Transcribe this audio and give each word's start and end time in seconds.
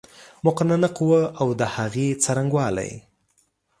مقننه 0.45 0.87
قوه 0.97 1.21
اود 1.41 1.59
هغې 1.75 2.07
څرنګوالی 2.23 2.91